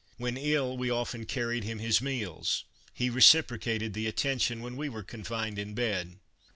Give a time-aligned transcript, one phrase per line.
[0.17, 5.03] When ill we often carried him his meals, he reciprocating the attention when we were
[5.03, 6.17] confined in bed.